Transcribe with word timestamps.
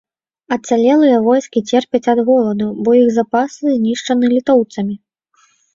Ацалелыя 0.55 1.17
войскі 1.27 1.59
церпяць 1.73 2.03
ад 2.15 2.19
голаду, 2.31 2.67
бо 2.83 2.89
іх 3.03 3.07
запасы 3.21 3.65
знішчаны 3.79 4.25
літоўцамі. 4.37 4.95